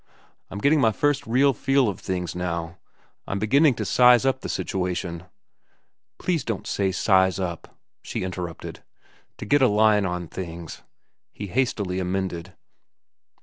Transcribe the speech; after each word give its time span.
I'm 0.49 0.57
getting 0.57 0.81
my 0.81 0.91
first 0.91 1.27
real 1.27 1.53
feel 1.53 1.87
of 1.87 1.99
things 1.99 2.33
now. 2.33 2.79
I'm 3.27 3.37
beginning 3.37 3.75
to 3.75 3.85
size 3.85 4.25
up 4.25 4.41
the 4.41 4.49
situation—" 4.49 5.25
"Please 6.17 6.43
don't 6.43 6.65
say 6.65 6.91
'size 6.91 7.39
up,'" 7.39 7.77
she 8.01 8.23
interrupted. 8.23 8.81
"To 9.37 9.45
get 9.45 9.61
a 9.61 9.67
line 9.67 10.07
on 10.07 10.27
things," 10.27 10.81
he 11.33 11.45
hastily 11.49 11.99
amended. 11.99 12.55